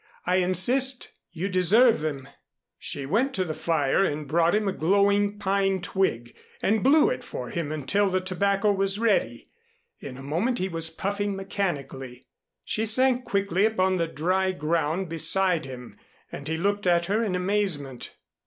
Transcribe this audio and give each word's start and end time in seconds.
"I 0.25 0.37
insist, 0.37 1.11
you 1.31 1.47
deserve 1.47 2.01
them," 2.01 2.27
she 2.79 3.05
went 3.05 3.35
to 3.35 3.43
the 3.43 3.53
fire 3.53 4.03
and 4.03 4.27
brought 4.27 4.55
him 4.55 4.67
a 4.67 4.71
glowing 4.73 5.37
pine 5.37 5.79
twig, 5.79 6.33
and 6.59 6.83
blew 6.83 7.11
it 7.11 7.23
for 7.23 7.51
him 7.51 7.71
until 7.71 8.09
the 8.09 8.19
tobacco 8.19 8.71
was 8.71 8.97
ready. 8.97 9.51
In 9.99 10.17
a 10.17 10.23
moment 10.23 10.57
he 10.57 10.69
was 10.69 10.89
puffing 10.89 11.35
mechanically. 11.35 12.25
She 12.63 12.83
sank 12.87 13.25
quickly 13.25 13.63
upon 13.63 13.97
the 13.97 14.07
dry 14.07 14.53
ground 14.53 15.07
beside 15.07 15.65
him 15.65 15.97
and 16.31 16.47
he 16.47 16.57
looked 16.57 16.87
at 16.87 17.05
her 17.05 17.23
in 17.23 17.35
amazement. 17.35 18.15